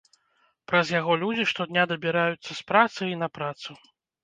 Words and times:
Праз 0.71 0.93
яго 0.99 1.17
людзі 1.25 1.45
штодня 1.51 1.83
дабіраюцца 1.93 2.51
з 2.63 2.67
працы 2.73 3.01
і 3.13 3.21
на 3.23 3.31
працу. 3.39 3.81